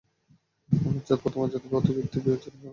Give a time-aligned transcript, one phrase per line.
[0.69, 2.69] আমার জাত, পদমর্যাদা এবং প্রতিপত্তি বিবেচনা কর।